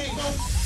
[0.00, 0.59] Please.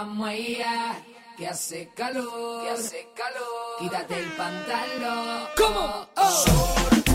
[0.00, 0.96] vamos allá,
[1.36, 5.48] que hace calor, que hace calor, quítate el pantalón.
[5.56, 6.08] ¿Cómo?
[6.16, 7.09] Oh.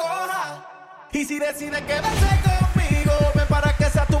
[0.00, 0.64] coja.
[1.12, 4.20] Y si decides quedarse conmigo, ven para que sea tu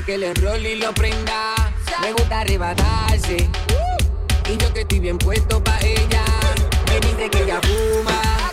[0.00, 1.54] de que le error y lo prenda.
[2.02, 3.48] Me gusta arrebatarse.
[4.48, 6.24] Y yo que estoy bien puesto pa' ella.
[6.88, 8.50] Me dice que ella fuma.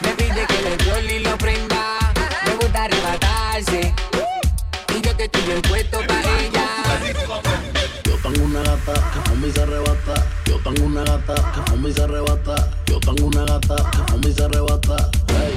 [0.00, 1.98] Me pide que le error y lo prenda.
[2.46, 3.94] Me gusta arrebatarse.
[4.96, 6.68] Y yo que estoy bien puesto pa' ella.
[8.04, 10.26] Yo tengo una gata que fuma y se arrebata.
[10.46, 12.70] Yo tengo una gata que fuma y se arrebata.
[12.86, 15.10] Yo tengo una gata que fuma y se arrebata.
[15.28, 15.54] Hey,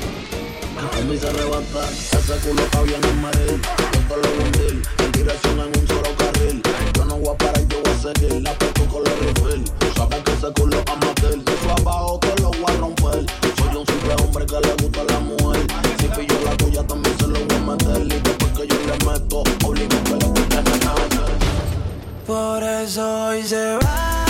[0.79, 1.89] que fuma y se arrebata.
[1.89, 6.61] Ese culo está bien en dirección en un solo carril.
[6.95, 9.63] Yo no voy a parar, yo voy a seguir, la peto con los refill.
[9.79, 13.25] Tú sabes que ese culo a matar, de abajo te lo voy a romper.
[13.57, 15.67] Soy un simple hombre que le gusta la mujer.
[15.99, 19.05] Si pillo la tuya también se lo voy a meter, y después que yo le
[19.05, 20.63] meto, obligo que voy a
[22.25, 24.26] Por eso hoy se va.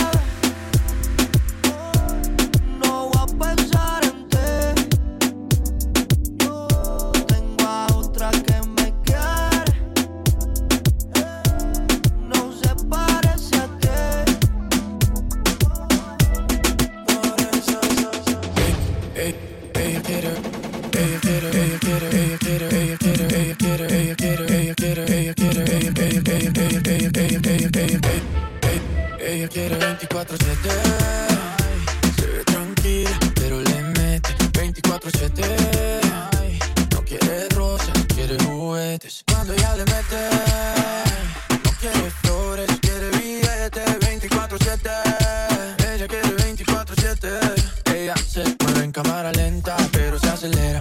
[50.38, 50.77] carcelera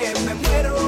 [0.00, 0.83] me muero.